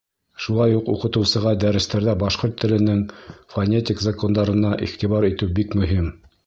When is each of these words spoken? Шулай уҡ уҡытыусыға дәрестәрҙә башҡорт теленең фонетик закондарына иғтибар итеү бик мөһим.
Шулай 0.43 0.71
уҡ 0.77 0.87
уҡытыусыға 0.93 1.51
дәрестәрҙә 1.65 2.17
башҡорт 2.25 2.57
теленең 2.65 3.05
фонетик 3.55 4.03
закондарына 4.09 4.77
иғтибар 4.89 5.33
итеү 5.35 5.55
бик 5.61 5.83
мөһим. 5.83 6.15